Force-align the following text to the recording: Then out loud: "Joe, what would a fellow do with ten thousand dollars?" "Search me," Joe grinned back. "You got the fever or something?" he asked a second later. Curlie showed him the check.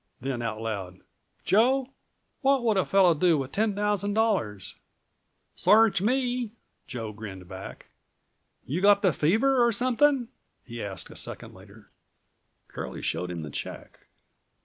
Then 0.19 0.41
out 0.41 0.59
loud: 0.59 0.99
"Joe, 1.45 1.91
what 2.41 2.63
would 2.63 2.75
a 2.75 2.85
fellow 2.85 3.13
do 3.13 3.37
with 3.37 3.51
ten 3.51 3.75
thousand 3.75 4.15
dollars?" 4.15 4.73
"Search 5.53 6.01
me," 6.01 6.53
Joe 6.87 7.11
grinned 7.13 7.47
back. 7.47 7.85
"You 8.65 8.81
got 8.81 9.03
the 9.03 9.13
fever 9.13 9.63
or 9.63 9.71
something?" 9.71 10.29
he 10.63 10.81
asked 10.83 11.11
a 11.11 11.15
second 11.15 11.53
later. 11.53 11.91
Curlie 12.67 13.03
showed 13.03 13.29
him 13.29 13.43
the 13.43 13.51
check. 13.51 14.07